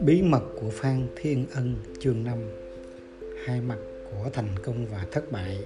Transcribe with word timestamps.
Bí 0.00 0.22
mật 0.22 0.42
của 0.60 0.70
Phan 0.70 1.06
Thiên 1.16 1.46
Ân 1.54 1.74
chương 2.00 2.24
5 2.24 2.38
Hai 3.44 3.60
mặt 3.60 3.78
của 4.10 4.30
thành 4.32 4.48
công 4.62 4.86
và 4.86 5.06
thất 5.12 5.32
bại. 5.32 5.58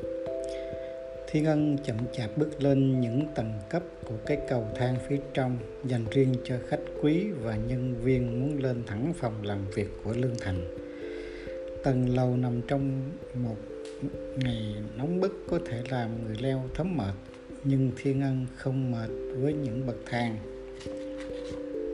Thiên 1.31 1.45
Ân 1.45 1.77
chậm 1.85 1.97
chạp 2.13 2.31
bước 2.37 2.63
lên 2.63 3.01
những 3.01 3.23
tầng 3.35 3.53
cấp 3.71 3.83
của 4.09 4.17
cái 4.27 4.39
cầu 4.49 4.67
thang 4.77 4.97
phía 5.09 5.19
trong 5.35 5.59
dành 5.85 6.05
riêng 6.11 6.35
cho 6.45 6.57
khách 6.69 6.81
quý 7.03 7.27
và 7.43 7.57
nhân 7.57 7.95
viên 8.03 8.41
muốn 8.41 8.63
lên 8.63 8.83
thẳng 8.87 9.13
phòng 9.17 9.43
làm 9.43 9.67
việc 9.75 9.89
của 10.05 10.13
Lương 10.13 10.37
Thành. 10.41 10.77
Tầng 11.85 12.15
lầu 12.15 12.37
nằm 12.37 12.61
trong 12.69 13.11
một 13.35 13.57
ngày 14.37 14.75
nóng 14.97 15.21
bức 15.21 15.45
có 15.51 15.59
thể 15.67 15.83
làm 15.91 16.25
người 16.25 16.37
leo 16.41 16.63
thấm 16.75 16.97
mệt, 16.97 17.15
nhưng 17.65 17.91
Thiên 17.97 18.21
Ân 18.21 18.47
không 18.57 18.91
mệt 18.91 19.11
với 19.37 19.53
những 19.53 19.87
bậc 19.87 19.97
thang, 20.07 20.37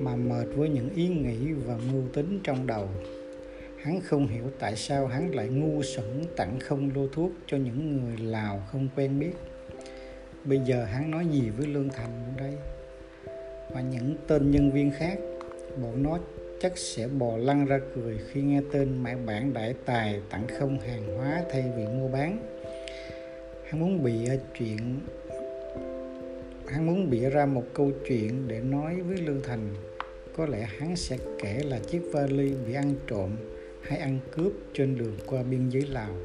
mà 0.00 0.16
mệt 0.16 0.46
với 0.56 0.68
những 0.68 0.90
ý 0.94 1.08
nghĩ 1.08 1.52
và 1.52 1.76
mưu 1.92 2.02
tính 2.12 2.40
trong 2.44 2.66
đầu. 2.66 2.88
Hắn 3.82 4.00
không 4.00 4.26
hiểu 4.26 4.44
tại 4.58 4.76
sao 4.76 5.06
hắn 5.06 5.34
lại 5.34 5.48
ngu 5.48 5.82
xuẩn 5.82 6.24
tặng 6.36 6.58
không 6.60 6.90
lô 6.94 7.08
thuốc 7.08 7.32
cho 7.46 7.56
những 7.56 7.96
người 7.96 8.16
lào 8.16 8.62
không 8.72 8.88
quen 8.96 9.18
biết. 9.18 9.32
Bây 10.44 10.60
giờ 10.64 10.84
hắn 10.84 11.10
nói 11.10 11.26
gì 11.32 11.50
với 11.50 11.66
lương 11.66 11.88
thành 11.88 12.34
đây? 12.36 12.52
Và 13.70 13.80
những 13.80 14.14
tên 14.26 14.50
nhân 14.50 14.72
viên 14.72 14.90
khác, 14.90 15.18
bọn 15.82 16.02
nó 16.02 16.18
chắc 16.60 16.78
sẽ 16.78 17.08
bò 17.08 17.36
lăn 17.36 17.66
ra 17.66 17.80
cười 17.94 18.18
khi 18.32 18.42
nghe 18.42 18.60
tên 18.72 19.02
mã 19.02 19.16
bản 19.26 19.52
đại 19.52 19.74
tài 19.84 20.20
tặng 20.30 20.46
không 20.58 20.80
hàng 20.80 21.16
hóa 21.16 21.42
thay 21.52 21.64
vì 21.76 21.86
mua 21.86 22.08
bán. 22.08 22.38
Hắn 23.64 23.80
muốn 23.80 24.02
bị 24.02 24.28
chuyện 24.58 25.00
hắn 26.70 26.86
muốn 26.86 27.10
bịa 27.10 27.30
ra 27.30 27.46
một 27.46 27.64
câu 27.74 27.92
chuyện 28.08 28.48
để 28.48 28.60
nói 28.60 29.00
với 29.00 29.16
lương 29.16 29.42
thành. 29.42 29.74
Có 30.36 30.46
lẽ 30.46 30.68
hắn 30.78 30.96
sẽ 30.96 31.18
kể 31.42 31.60
là 31.64 31.78
chiếc 31.78 32.02
vali 32.12 32.54
bị 32.66 32.74
ăn 32.74 32.94
trộm 33.06 33.30
hay 33.82 33.98
ăn 33.98 34.18
cướp 34.36 34.52
trên 34.74 34.98
đường 34.98 35.16
qua 35.26 35.42
biên 35.42 35.68
giới 35.68 35.82
lào. 35.82 36.16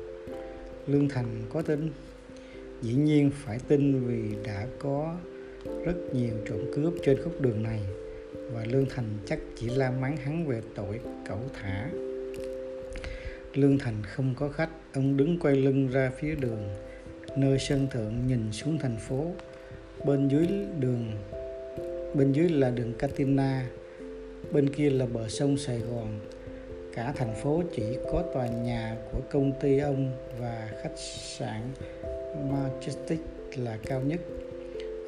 Lương 0.88 1.10
thành 1.10 1.42
có 1.50 1.62
tin. 1.62 1.92
Dĩ 2.82 2.94
nhiên 2.94 3.32
phải 3.34 3.60
tin 3.68 4.08
vì 4.08 4.36
đã 4.46 4.68
có 4.80 5.16
rất 5.86 5.96
nhiều 6.14 6.34
trộm 6.50 6.60
cướp 6.76 6.94
trên 7.04 7.18
khúc 7.24 7.42
đường 7.42 7.64
này, 7.64 7.80
và 8.52 8.66
lương 8.66 8.86
thành 8.90 9.06
chắc 9.26 9.40
chỉ 9.56 9.70
la 9.70 9.92
mắng 9.92 10.18
hắn 10.18 10.48
về 10.48 10.62
tội 10.76 11.00
cẩu 11.30 11.40
thả. 11.54 11.90
Lương 13.54 13.78
thành 13.78 14.04
không 14.04 14.36
có 14.38 14.50
khách, 14.50 14.70
ông 14.94 15.18
đứng 15.18 15.40
quay 15.40 15.56
lưng 15.56 15.88
ra 15.88 16.12
phía 16.20 16.36
đường, 16.36 16.70
nơi 17.38 17.60
sân 17.60 17.88
thượng 17.92 18.28
nhìn 18.28 18.52
xuống 18.52 18.78
thành 18.78 18.98
phố 18.98 19.32
bên 20.06 20.28
dưới 20.28 20.48
đường, 20.80 21.12
bên 22.14 22.32
dưới 22.32 22.50
là 22.50 22.70
đường 22.70 22.94
Katina, 22.94 23.70
bên 24.52 24.70
kia 24.70 24.90
là 24.90 25.06
bờ 25.06 25.28
sông 25.28 25.58
Sài 25.58 25.80
Gòn. 25.80 26.20
Cả 26.96 27.14
thành 27.16 27.34
phố 27.36 27.64
chỉ 27.76 27.84
có 28.12 28.24
tòa 28.34 28.48
nhà 28.48 28.98
của 29.12 29.20
công 29.32 29.52
ty 29.62 29.78
ông 29.78 30.12
và 30.40 30.70
khách 30.82 30.98
sạn 31.38 31.62
Majestic 32.52 33.18
là 33.56 33.78
cao 33.86 34.02
nhất. 34.02 34.20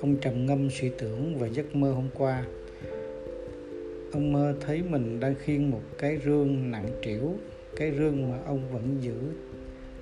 Ông 0.02 0.18
trầm 0.18 0.46
ngâm 0.46 0.70
suy 0.70 0.90
tưởng 0.98 1.38
về 1.40 1.50
giấc 1.50 1.76
mơ 1.76 1.92
hôm 1.92 2.10
qua. 2.14 2.46
Ông 4.14 4.34
mơ 4.34 4.54
thấy 4.62 4.82
mình 4.90 5.20
đang 5.20 5.36
khiêng 5.36 5.72
một 5.72 5.82
cái 5.98 6.18
rương 6.26 6.72
nặng 6.72 6.90
trĩu, 7.04 7.34
cái 7.76 7.92
rương 7.98 8.32
mà 8.32 8.38
ông 8.46 8.62
vẫn 8.72 8.98
giữ 9.02 9.16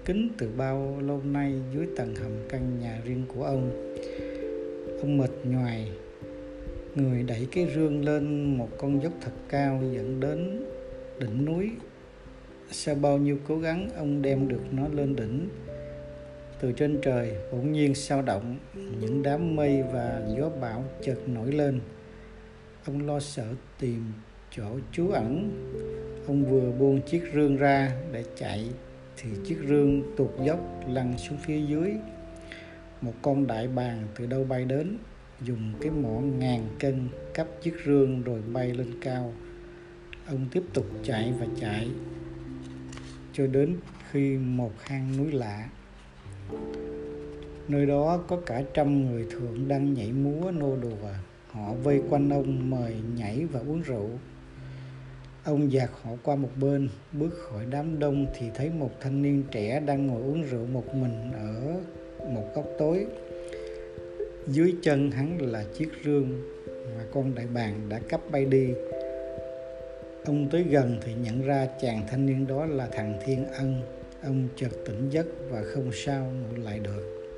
kín 0.06 0.30
từ 0.38 0.50
bao 0.58 0.98
lâu 1.02 1.22
nay 1.24 1.54
dưới 1.76 1.88
tầng 1.98 2.16
hầm 2.16 2.32
căn 2.50 2.80
nhà 2.80 3.02
riêng 3.06 3.24
của 3.36 3.44
ông 3.44 3.96
không 5.04 5.18
mệt 5.18 5.32
nhoài. 5.44 5.92
Người 6.96 7.24
đẩy 7.24 7.48
cái 7.52 7.68
rương 7.76 8.06
lên 8.06 8.58
một 8.58 8.70
con 8.78 9.04
dốc 9.04 9.14
thật 9.22 9.32
cao 9.50 9.80
dẫn 9.92 10.20
đến 10.20 10.64
đỉnh 11.20 11.46
núi. 11.46 11.72
Sau 12.72 12.96
bao 12.96 13.18
nhiêu 13.18 13.38
cố 13.48 13.58
gắng, 13.58 13.90
ông 13.98 14.22
đem 14.22 14.48
được 14.48 14.62
nó 14.72 14.88
lên 14.88 15.16
đỉnh. 15.16 15.50
Từ 16.60 16.72
trên 16.72 17.00
trời, 17.02 17.36
bỗng 17.52 17.72
nhiên 17.72 17.96
sao 17.96 18.22
động, 18.22 18.58
những 19.00 19.24
đám 19.24 19.56
mây 19.56 19.84
và 19.94 20.22
gió 20.38 20.50
bão 20.62 20.84
chợt 21.02 21.18
nổi 21.28 21.52
lên. 21.52 21.80
Ông 22.86 23.08
lo 23.08 23.20
sợ 23.20 23.48
tìm 23.80 24.04
chỗ 24.52 24.80
trú 24.92 25.10
ẩn. 25.10 25.52
Ông 26.28 26.46
vừa 26.46 26.72
buông 26.72 27.02
chiếc 27.02 27.22
rương 27.34 27.58
ra 27.58 27.92
để 28.12 28.24
chạy, 28.36 28.70
thì 29.18 29.30
chiếc 29.46 29.58
rương 29.68 30.16
tụt 30.18 30.32
dốc 30.46 30.60
lăn 30.88 31.18
xuống 31.18 31.38
phía 31.38 31.62
dưới 31.62 31.92
một 33.04 33.14
con 33.22 33.48
đại 33.48 33.68
bàng 33.68 34.08
từ 34.16 34.26
đâu 34.26 34.44
bay 34.44 34.66
đến, 34.66 34.98
dùng 35.42 35.74
cái 35.82 35.92
mỏ 35.92 36.20
ngàn 36.20 36.68
cân 36.80 37.10
cắp 37.34 37.48
chiếc 37.62 37.74
rương 37.86 38.24
rồi 38.24 38.42
bay 38.54 38.74
lên 38.74 38.88
cao. 39.02 39.34
Ông 40.28 40.46
tiếp 40.52 40.64
tục 40.74 40.86
chạy 41.04 41.34
và 41.40 41.46
chạy, 41.60 41.90
cho 43.34 43.48
đến 43.48 43.76
khi 44.12 44.38
một 44.38 44.72
hang 44.82 45.18
núi 45.18 45.32
lạ. 45.32 45.70
Nơi 47.68 47.86
đó 47.86 48.24
có 48.28 48.38
cả 48.46 48.64
trăm 48.74 49.06
người 49.06 49.28
thượng 49.32 49.68
đang 49.68 49.94
nhảy 49.94 50.12
múa 50.12 50.52
nô 50.52 50.76
đùa. 50.76 51.10
Họ 51.52 51.74
vây 51.74 52.02
quanh 52.10 52.30
ông 52.30 52.70
mời 52.70 52.96
nhảy 53.16 53.46
và 53.46 53.60
uống 53.60 53.82
rượu. 53.82 54.10
Ông 55.44 55.72
dạt 55.72 55.90
họ 56.02 56.12
qua 56.24 56.36
một 56.36 56.52
bên, 56.62 56.90
bước 57.12 57.34
khỏi 57.50 57.66
đám 57.70 58.00
đông 58.00 58.26
thì 58.36 58.50
thấy 58.56 58.70
một 58.70 58.92
thanh 59.02 59.22
niên 59.22 59.44
trẻ 59.52 59.80
đang 59.80 60.08
ngồi 60.08 60.22
uống 60.22 60.44
rượu 60.44 60.66
một 60.66 60.96
mình 60.96 61.32
ở 61.34 61.82
một 62.30 62.46
góc 62.56 62.66
tối. 62.78 63.06
Dưới 64.48 64.76
chân 64.82 65.12
hắn 65.12 65.38
là 65.42 65.64
chiếc 65.78 65.90
rương 66.06 66.30
mà 66.68 67.04
con 67.14 67.36
đại 67.36 67.46
bàng 67.54 67.90
đã 67.90 68.00
cắp 68.10 68.32
bay 68.32 68.46
đi. 68.46 68.68
Ông 70.26 70.50
tới 70.52 70.64
gần 70.64 70.98
thì 71.02 71.14
nhận 71.14 71.42
ra 71.42 71.68
chàng 71.82 72.02
thanh 72.10 72.26
niên 72.26 72.48
đó 72.48 72.66
là 72.66 72.88
thằng 72.92 73.20
thiên 73.26 73.46
ân, 73.46 73.82
ông 74.24 74.48
chợt 74.56 74.72
tỉnh 74.86 75.10
giấc 75.10 75.26
và 75.50 75.64
không 75.74 75.90
sao 75.94 76.32
ngủ 76.32 76.64
lại 76.64 76.80
được. 76.80 77.34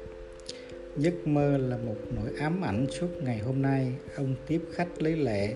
Giấc 0.97 1.27
mơ 1.27 1.57
là 1.57 1.77
một 1.77 1.95
nỗi 2.15 2.29
ám 2.39 2.63
ảnh 2.63 2.85
suốt 2.89 3.07
ngày 3.23 3.37
hôm 3.37 3.61
nay. 3.61 3.93
Ông 4.15 4.35
tiếp 4.47 4.61
khách 4.73 5.01
lấy 5.01 5.15
lệ 5.15 5.53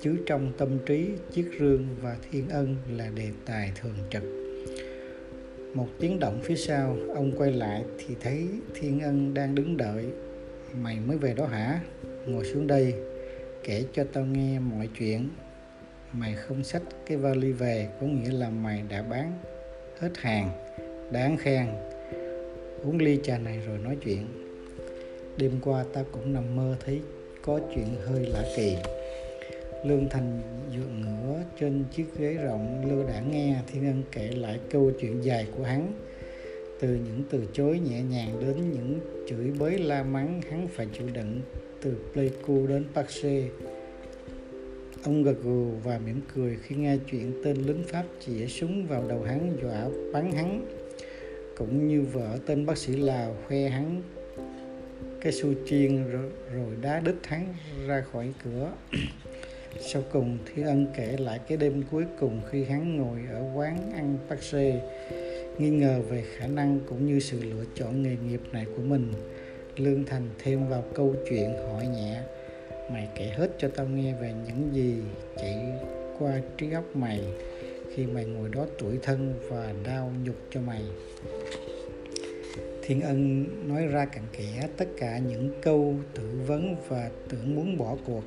chứ 0.00 0.16
trong 0.26 0.52
tâm 0.58 0.78
trí 0.86 1.08
chiếc 1.32 1.44
rương 1.58 1.86
và 2.02 2.16
thiên 2.30 2.48
ân 2.48 2.76
là 2.96 3.10
đề 3.14 3.28
tài 3.46 3.72
thường 3.82 3.94
trực 4.10 4.22
một 5.74 5.88
tiếng 6.00 6.18
động 6.18 6.40
phía 6.42 6.56
sau, 6.56 6.96
ông 7.14 7.32
quay 7.38 7.52
lại 7.52 7.84
thì 7.98 8.14
thấy 8.20 8.48
thiên 8.74 9.00
ân 9.00 9.34
đang 9.34 9.54
đứng 9.54 9.76
đợi. 9.76 10.04
Mày 10.82 10.96
mới 11.06 11.18
về 11.18 11.34
đó 11.34 11.46
hả? 11.46 11.80
Ngồi 12.26 12.44
xuống 12.44 12.66
đây, 12.66 12.94
kể 13.64 13.84
cho 13.92 14.04
tao 14.12 14.24
nghe 14.24 14.58
mọi 14.58 14.88
chuyện. 14.98 15.28
Mày 16.12 16.34
không 16.34 16.64
xách 16.64 16.82
cái 17.06 17.16
vali 17.16 17.52
về, 17.52 17.88
có 18.00 18.06
nghĩa 18.06 18.30
là 18.30 18.50
mày 18.50 18.82
đã 18.88 19.02
bán 19.02 19.38
hết 20.00 20.10
hàng. 20.16 20.50
Đáng 21.12 21.36
khen. 21.36 21.66
Uống 22.84 22.98
ly 22.98 23.18
trà 23.22 23.38
này 23.38 23.60
rồi 23.66 23.78
nói 23.78 23.96
chuyện. 24.04 24.26
Đêm 25.36 25.52
qua 25.62 25.84
ta 25.92 26.04
cũng 26.12 26.32
nằm 26.32 26.56
mơ 26.56 26.76
thấy 26.84 27.00
có 27.42 27.60
chuyện 27.74 27.86
hơi 28.06 28.26
lạ 28.26 28.42
kỳ. 28.56 28.76
Lương 29.84 30.08
thành 30.08 30.40
dựa 30.70 30.86
ngựa 31.00 31.21
trên 31.62 31.84
chiếc 31.96 32.04
ghế 32.18 32.34
rộng 32.34 32.84
lưu 32.90 33.08
đãng 33.08 33.30
nghe 33.30 33.56
thiên 33.66 33.86
ân 33.86 34.02
kể 34.12 34.30
lại 34.36 34.60
câu 34.70 34.92
chuyện 35.00 35.24
dài 35.24 35.46
của 35.56 35.64
hắn. 35.64 35.92
Từ 36.80 36.88
những 36.88 37.22
từ 37.30 37.46
chối 37.52 37.78
nhẹ 37.78 38.02
nhàng 38.02 38.40
đến 38.40 38.72
những 38.72 39.00
chửi 39.28 39.50
bới 39.58 39.78
la 39.78 40.02
mắng 40.02 40.40
hắn 40.50 40.68
phải 40.68 40.86
chịu 40.98 41.08
đựng 41.12 41.40
từ 41.82 41.96
Pleiku 42.12 42.66
đến 42.66 42.84
Paxe 42.94 43.48
ông 45.04 45.22
gật 45.22 45.42
gù 45.42 45.70
và 45.84 45.98
mỉm 46.06 46.20
cười 46.34 46.56
khi 46.62 46.76
nghe 46.76 46.96
chuyện 47.10 47.40
tên 47.44 47.56
lính 47.56 47.84
Pháp 47.88 48.04
chĩa 48.26 48.46
súng 48.46 48.86
vào 48.86 49.04
đầu 49.08 49.22
hắn 49.22 49.56
dọa 49.62 49.88
bắn 50.12 50.32
hắn. 50.32 50.66
Cũng 51.56 51.88
như 51.88 52.02
vợ 52.12 52.38
tên 52.46 52.66
bác 52.66 52.78
sĩ 52.78 52.96
Lào 52.96 53.36
khoe 53.48 53.68
hắn 53.68 54.02
cái 55.20 55.32
su 55.32 55.54
chiên 55.66 56.10
rồi, 56.10 56.30
rồi 56.54 56.76
đá 56.80 57.00
đít 57.00 57.14
hắn 57.22 57.54
ra 57.86 58.04
khỏi 58.12 58.32
cửa 58.44 58.72
sau 59.80 60.02
cùng 60.12 60.38
Thi 60.46 60.62
Ân 60.62 60.86
kể 60.96 61.16
lại 61.18 61.40
cái 61.48 61.58
đêm 61.58 61.82
cuối 61.90 62.04
cùng 62.20 62.40
khi 62.50 62.64
hắn 62.64 62.96
ngồi 62.96 63.18
ở 63.30 63.42
quán 63.54 63.92
ăn 63.94 64.18
Paxe 64.28 64.80
nghi 65.58 65.70
ngờ 65.70 66.00
về 66.08 66.24
khả 66.36 66.46
năng 66.46 66.80
cũng 66.88 67.06
như 67.06 67.20
sự 67.20 67.40
lựa 67.42 67.64
chọn 67.74 68.02
nghề 68.02 68.16
nghiệp 68.28 68.40
này 68.52 68.66
của 68.76 68.82
mình. 68.82 69.12
Lương 69.76 70.04
thành 70.04 70.28
thêm 70.38 70.68
vào 70.68 70.84
câu 70.94 71.14
chuyện 71.30 71.54
hỏi 71.68 71.86
nhẹ, 71.86 72.20
mày 72.92 73.08
kể 73.14 73.32
hết 73.36 73.48
cho 73.58 73.68
tao 73.76 73.86
nghe 73.86 74.14
về 74.20 74.34
những 74.46 74.74
gì 74.74 74.94
chạy 75.36 75.56
qua 76.18 76.40
trí 76.58 76.72
óc 76.72 76.96
mày 76.96 77.20
khi 77.94 78.06
mày 78.06 78.24
ngồi 78.24 78.48
đó 78.48 78.66
tuổi 78.78 78.98
thân 79.02 79.34
và 79.48 79.74
đau 79.84 80.12
nhục 80.24 80.36
cho 80.50 80.60
mày? 80.60 80.82
Thiên 82.82 83.00
ân 83.00 83.46
nói 83.68 83.86
ra 83.86 84.04
cặn 84.04 84.24
kẽ 84.32 84.68
tất 84.76 84.88
cả 84.98 85.18
những 85.18 85.50
câu 85.62 85.94
tự 86.14 86.40
vấn 86.46 86.76
và 86.88 87.10
tưởng 87.28 87.54
muốn 87.54 87.76
bỏ 87.76 87.96
cuộc 88.06 88.22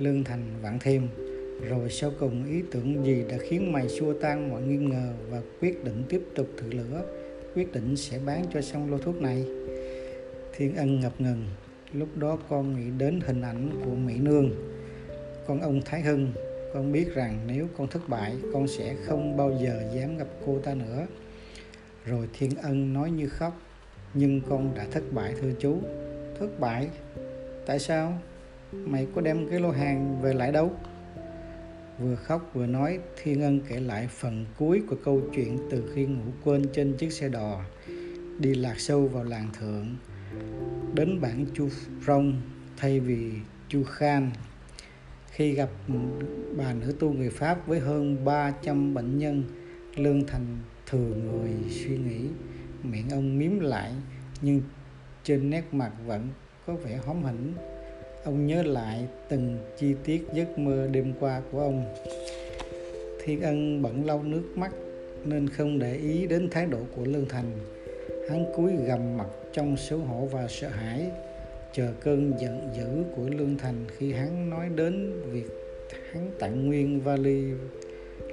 lương 0.00 0.24
thành 0.24 0.44
vạn 0.62 0.78
thêm. 0.80 1.08
Rồi 1.68 1.90
sau 1.90 2.12
cùng 2.20 2.44
ý 2.44 2.62
tưởng 2.70 3.04
gì 3.04 3.24
đã 3.30 3.36
khiến 3.40 3.72
mày 3.72 3.88
xua 3.88 4.12
tan 4.12 4.50
mọi 4.50 4.62
nghi 4.62 4.76
ngờ 4.76 5.12
và 5.30 5.42
quyết 5.60 5.84
định 5.84 6.04
tiếp 6.08 6.22
tục 6.34 6.46
thử 6.56 6.70
lửa, 6.70 7.02
quyết 7.54 7.72
định 7.72 7.96
sẽ 7.96 8.18
bán 8.26 8.44
cho 8.54 8.60
xong 8.60 8.90
lô 8.90 8.98
thuốc 8.98 9.22
này? 9.22 9.44
Thiên 10.56 10.76
ân 10.76 11.00
ngập 11.00 11.20
ngừng. 11.20 11.44
Lúc 11.92 12.08
đó 12.16 12.38
con 12.48 12.76
nghĩ 12.76 12.90
đến 12.98 13.20
hình 13.26 13.42
ảnh 13.42 13.70
của 13.84 13.94
mỹ 13.94 14.14
nương. 14.18 14.50
Con 15.46 15.60
ông 15.60 15.80
thái 15.84 16.02
hưng, 16.02 16.32
con 16.74 16.92
biết 16.92 17.14
rằng 17.14 17.38
nếu 17.46 17.68
con 17.76 17.88
thất 17.88 18.08
bại, 18.08 18.36
con 18.52 18.68
sẽ 18.68 18.96
không 19.04 19.36
bao 19.36 19.58
giờ 19.62 19.82
dám 19.94 20.18
gặp 20.18 20.26
cô 20.46 20.58
ta 20.58 20.74
nữa. 20.74 21.06
Rồi 22.06 22.28
thiên 22.38 22.50
ân 22.62 22.92
nói 22.92 23.10
như 23.10 23.28
khóc, 23.28 23.60
nhưng 24.14 24.40
con 24.48 24.74
đã 24.74 24.86
thất 24.90 25.02
bại 25.12 25.34
thưa 25.40 25.52
chú. 25.58 25.78
Thất 26.38 26.60
bại? 26.60 26.88
Tại 27.66 27.78
sao? 27.78 28.18
Mày 28.72 29.06
có 29.14 29.20
đem 29.20 29.48
cái 29.48 29.60
lô 29.60 29.70
hàng 29.70 30.20
về 30.22 30.34
lại 30.34 30.52
đâu? 30.52 30.72
Vừa 31.98 32.14
khóc 32.14 32.50
vừa 32.54 32.66
nói 32.66 32.98
thiên 33.22 33.42
ân 33.42 33.60
kể 33.68 33.80
lại 33.80 34.08
phần 34.10 34.46
cuối 34.58 34.82
của 34.88 34.96
câu 35.04 35.22
chuyện 35.34 35.58
từ 35.70 35.92
khi 35.94 36.06
ngủ 36.06 36.22
quên 36.44 36.64
trên 36.72 36.96
chiếc 36.96 37.12
xe 37.12 37.28
đò. 37.28 37.60
Đi 38.38 38.54
lạc 38.54 38.80
sâu 38.80 39.08
vào 39.08 39.24
làng 39.24 39.48
thượng. 39.60 39.96
Đến 40.94 41.20
bản 41.20 41.46
chu 41.54 41.68
rong, 42.06 42.40
thay 42.76 43.00
vì 43.00 43.32
chu 43.68 43.84
khan. 43.84 44.30
Khi 45.30 45.52
gặp 45.52 45.68
bà 46.56 46.72
nữ 46.72 46.94
tu 47.00 47.12
người 47.12 47.30
Pháp 47.30 47.66
với 47.66 47.80
hơn 47.80 48.24
300 48.24 48.94
bệnh 48.94 49.18
nhân, 49.18 49.44
Lương 49.96 50.26
Thành 50.26 50.58
thừa 50.86 51.14
người 51.14 51.50
suy 51.70 51.98
nghĩ. 51.98 52.28
Miệng 52.82 53.10
ông 53.10 53.38
miếm 53.38 53.60
lại, 53.60 53.92
nhưng 54.42 54.62
trên 55.24 55.50
nét 55.50 55.64
mặt 55.72 55.92
vẫn 56.06 56.28
có 56.66 56.74
vẻ 56.74 57.00
hóm 57.06 57.22
hỉnh 57.22 57.54
ông 58.24 58.46
nhớ 58.46 58.62
lại 58.62 59.06
từng 59.28 59.58
chi 59.78 59.94
tiết 60.04 60.22
giấc 60.34 60.58
mơ 60.58 60.88
đêm 60.92 61.12
qua 61.20 61.42
của 61.52 61.60
ông. 61.60 61.84
Thiên 63.24 63.42
ân 63.42 63.82
bận 63.82 64.06
lau 64.06 64.22
nước 64.22 64.42
mắt 64.54 64.70
nên 65.24 65.48
không 65.48 65.78
để 65.78 65.94
ý 65.94 66.26
đến 66.26 66.48
thái 66.50 66.66
độ 66.66 66.78
của 66.96 67.04
lương 67.04 67.28
thành. 67.28 67.52
Hắn 68.30 68.44
cúi 68.56 68.72
gầm 68.86 69.16
mặt 69.16 69.28
trong 69.52 69.76
xấu 69.76 69.98
hổ 69.98 70.26
và 70.26 70.48
sợ 70.48 70.68
hãi, 70.68 71.10
chờ 71.72 71.92
cơn 72.00 72.32
giận 72.40 72.68
dữ 72.76 73.04
của 73.16 73.28
lương 73.28 73.58
thành 73.58 73.84
khi 73.96 74.12
hắn 74.12 74.50
nói 74.50 74.68
đến 74.76 75.12
việc 75.30 75.48
hắn 76.12 76.30
tặng 76.38 76.66
nguyên 76.66 77.00
vali, 77.00 77.44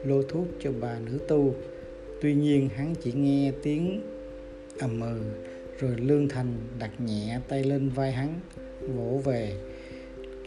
lô 0.03 0.21
thuốc 0.23 0.47
cho 0.59 0.71
bà 0.81 0.99
nữ 0.99 1.19
tu. 1.27 1.55
Tuy 2.21 2.35
nhiên 2.35 2.69
hắn 2.69 2.95
chỉ 3.01 3.11
nghe 3.11 3.51
tiếng 3.63 4.01
ầm 4.79 5.01
ừ 5.01 5.21
rồi 5.79 5.95
lương 5.97 6.29
thành 6.29 6.53
đặt 6.79 6.91
nhẹ 7.05 7.39
tay 7.47 7.63
lên 7.63 7.89
vai 7.89 8.11
hắn, 8.11 8.39
vỗ 8.95 9.21
về 9.25 9.53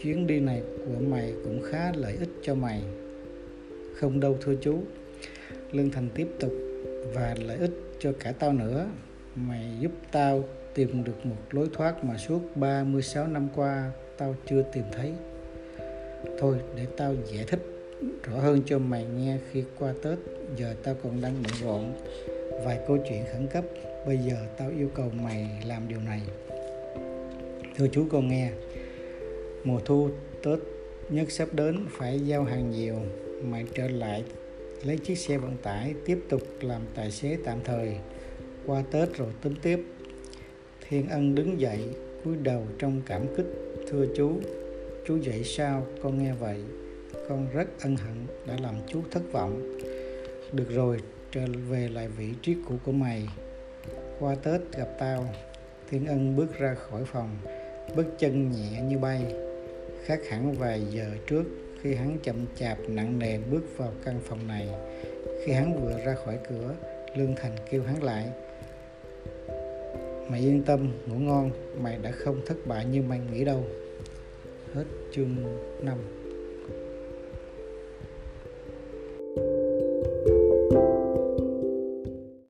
chuyến 0.03 0.27
đi 0.27 0.41
này 0.41 0.63
của 0.87 1.01
mày 1.09 1.35
cũng 1.45 1.63
khá 1.71 1.93
lợi 1.97 2.17
ích 2.21 2.29
cho 2.43 2.55
mày. 2.55 2.83
Không 3.95 4.21
đâu 4.21 4.37
thưa 4.41 4.55
chú. 4.61 4.79
Lương 5.73 5.91
thành 5.91 6.09
tiếp 6.15 6.27
tục, 6.41 6.53
và 7.15 7.37
lợi 7.47 7.57
ích 7.57 7.71
cho 7.99 8.13
cả 8.21 8.33
tao 8.33 8.53
nữa. 8.53 8.87
Mày 9.35 9.67
giúp 9.81 9.93
tao 10.13 10.45
tìm 10.75 11.05
được 11.05 11.27
một 11.27 11.37
lối 11.51 11.69
thoát 11.73 12.05
mà 12.05 12.17
suốt 12.17 12.41
36 12.55 13.27
năm 13.27 13.49
qua 13.55 13.91
tao 14.19 14.37
chưa 14.47 14.63
tìm 14.73 14.85
thấy. 14.93 15.13
Thôi, 16.39 16.57
để 16.77 16.87
tao 16.97 17.15
giải 17.33 17.45
thích 17.49 17.61
rõ 18.25 18.39
hơn 18.41 18.63
cho 18.67 18.79
mày 18.79 19.05
nghe 19.05 19.39
khi 19.53 19.65
qua 19.79 19.95
Tết. 20.03 20.19
Giờ 20.57 20.75
tao 20.83 20.95
còn 21.03 21.21
đang 21.21 21.35
bận 21.43 21.53
rộn, 21.63 21.93
vài 22.65 22.79
câu 22.87 22.99
chuyện 23.09 23.25
khẩn 23.33 23.47
cấp. 23.47 23.65
Bây 24.07 24.19
giờ 24.19 24.37
tao 24.59 24.71
yêu 24.79 24.91
cầu 24.95 25.11
mày 25.23 25.63
làm 25.67 25.89
điều 25.89 26.01
này. 26.01 26.21
Thưa 27.77 27.87
chú 27.93 28.07
con 28.13 28.29
nghe 28.29 28.51
mùa 29.65 29.81
thu, 29.85 30.09
tết, 30.43 30.59
nhất 31.11 31.31
sắp 31.31 31.49
đến, 31.53 31.87
phải 31.91 32.21
giao 32.21 32.45
hàng 32.45 32.71
nhiều 32.71 32.97
mày 33.45 33.65
trở 33.75 33.89
lại, 33.89 34.25
lấy 34.85 34.99
chiếc 34.99 35.19
xe 35.19 35.39
vận 35.39 35.57
tải, 35.63 35.95
tiếp 36.07 36.19
tục 36.29 36.41
làm 36.61 36.83
tài 36.95 37.11
xế 37.11 37.39
tạm 37.45 37.59
thời. 37.65 37.97
Qua 38.67 38.83
tết 38.91 39.15
rồi 39.15 39.29
tính 39.43 39.55
tiếp, 39.63 39.85
thiên 40.89 41.09
ân 41.09 41.35
đứng 41.35 41.61
dậy, 41.61 41.81
cúi 42.25 42.37
đầu 42.37 42.67
trong 42.79 43.03
cảm 43.07 43.27
kích, 43.37 43.47
thưa 43.91 44.07
chú 44.17 44.41
chú 45.07 45.17
dậy 45.17 45.45
sao 45.45 45.87
con 46.03 46.23
nghe 46.23 46.33
vậy? 46.33 46.59
Con 47.29 47.47
rất 47.55 47.69
ân 47.81 47.97
hận, 47.97 48.27
đã 48.47 48.57
làm 48.63 48.75
chú 48.87 49.03
thất 49.11 49.23
vọng. 49.33 49.79
Được 50.53 50.69
rồi, 50.71 51.01
trở 51.33 51.41
về 51.69 51.89
lại 51.89 52.09
vị 52.09 52.29
trí 52.43 52.57
cũ 52.69 52.75
của 52.85 52.93
mày. 52.93 53.29
Qua 54.21 54.35
tết 54.35 54.61
gặp 54.77 54.89
tao, 54.99 55.29
thiên 55.91 56.07
ân 56.07 56.37
bước 56.37 56.59
ra 56.59 56.75
khỏi 56.75 57.05
phòng, 57.05 57.37
bước 57.97 58.07
chân 58.19 58.51
nhẹ 58.51 58.83
như 58.83 58.99
bay 58.99 59.50
khác 60.05 60.21
hẳn 60.29 60.53
vài 60.53 60.83
giờ 60.91 61.07
trước 61.27 61.45
khi 61.83 61.95
hắn 61.95 62.19
chậm 62.23 62.37
chạp 62.57 62.79
nặng 62.89 63.19
nề 63.19 63.39
bước 63.51 63.63
vào 63.77 63.93
căn 64.05 64.21
phòng 64.25 64.49
này. 64.49 64.69
Khi 65.45 65.53
hắn 65.53 65.85
vừa 65.85 66.05
ra 66.05 66.15
khỏi 66.25 66.39
cửa, 66.49 66.75
lương 67.17 67.35
thành 67.37 67.57
kêu 67.71 67.83
hắn 67.83 68.03
lại, 68.03 68.27
mày 70.31 70.41
yên 70.41 70.63
tâm, 70.67 70.93
ngủ 71.07 71.15
ngon, 71.15 71.51
mày 71.83 71.99
đã 72.03 72.11
không 72.11 72.41
thất 72.47 72.57
bại 72.67 72.85
như 72.85 73.03
mày 73.03 73.21
nghĩ 73.33 73.45
đâu. 73.45 73.65
Hết 74.75 74.85
chương 75.13 75.37
5 75.83 75.99